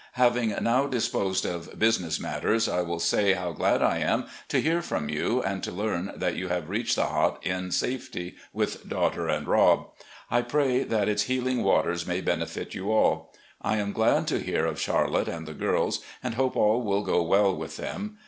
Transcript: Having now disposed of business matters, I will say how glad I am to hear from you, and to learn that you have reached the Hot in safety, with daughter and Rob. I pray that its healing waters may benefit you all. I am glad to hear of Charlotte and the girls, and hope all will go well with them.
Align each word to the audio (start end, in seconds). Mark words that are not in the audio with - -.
Having 0.13 0.55
now 0.61 0.87
disposed 0.87 1.45
of 1.45 1.77
business 1.77 2.19
matters, 2.19 2.67
I 2.67 2.81
will 2.81 2.97
say 2.99 3.33
how 3.33 3.51
glad 3.51 3.83
I 3.83 3.99
am 3.99 4.25
to 4.47 4.59
hear 4.59 4.81
from 4.81 5.09
you, 5.09 5.43
and 5.43 5.61
to 5.61 5.71
learn 5.71 6.11
that 6.15 6.35
you 6.35 6.47
have 6.47 6.69
reached 6.71 6.95
the 6.95 7.05
Hot 7.05 7.37
in 7.45 7.69
safety, 7.71 8.33
with 8.51 8.89
daughter 8.89 9.27
and 9.29 9.47
Rob. 9.47 9.89
I 10.31 10.41
pray 10.41 10.81
that 10.85 11.07
its 11.07 11.29
healing 11.29 11.61
waters 11.61 12.07
may 12.07 12.19
benefit 12.19 12.73
you 12.73 12.91
all. 12.91 13.31
I 13.61 13.77
am 13.77 13.93
glad 13.93 14.25
to 14.29 14.39
hear 14.39 14.65
of 14.65 14.81
Charlotte 14.81 15.27
and 15.27 15.47
the 15.47 15.53
girls, 15.53 15.99
and 16.23 16.33
hope 16.33 16.55
all 16.55 16.81
will 16.81 17.03
go 17.03 17.21
well 17.21 17.55
with 17.55 17.77
them. 17.77 18.17